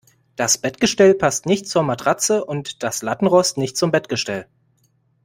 Das 0.35 0.57
Bettgestell 0.57 1.13
passt 1.13 1.45
nicht 1.45 1.67
zur 1.67 1.83
Matratze 1.83 2.43
und 2.43 2.81
das 2.81 3.03
Lattenrost 3.03 3.59
nicht 3.59 3.77
zum 3.77 3.91
Bettgestell. 3.91 4.47